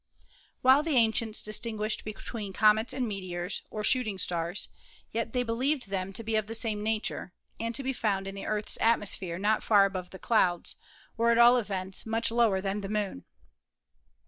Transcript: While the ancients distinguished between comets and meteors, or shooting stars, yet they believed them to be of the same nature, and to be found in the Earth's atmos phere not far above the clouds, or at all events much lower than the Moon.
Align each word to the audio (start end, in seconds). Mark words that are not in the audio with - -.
While 0.63 0.81
the 0.81 0.95
ancients 0.95 1.43
distinguished 1.43 2.03
between 2.03 2.53
comets 2.53 2.91
and 2.91 3.07
meteors, 3.07 3.61
or 3.69 3.83
shooting 3.83 4.17
stars, 4.17 4.67
yet 5.11 5.31
they 5.31 5.43
believed 5.43 5.89
them 5.89 6.11
to 6.13 6.23
be 6.23 6.35
of 6.35 6.47
the 6.47 6.55
same 6.55 6.81
nature, 6.81 7.33
and 7.59 7.75
to 7.75 7.83
be 7.83 7.93
found 7.93 8.25
in 8.27 8.33
the 8.33 8.47
Earth's 8.47 8.79
atmos 8.79 9.15
phere 9.15 9.37
not 9.37 9.61
far 9.61 9.85
above 9.85 10.09
the 10.09 10.17
clouds, 10.17 10.75
or 11.19 11.29
at 11.29 11.37
all 11.37 11.55
events 11.55 12.03
much 12.07 12.31
lower 12.31 12.61
than 12.61 12.81
the 12.81 12.89
Moon. 12.89 13.25